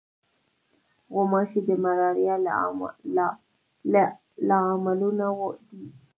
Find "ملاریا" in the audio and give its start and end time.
1.83-2.35